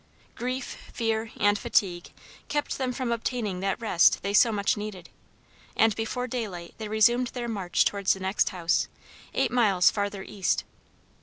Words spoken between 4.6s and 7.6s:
needed, and before daylight they resumed their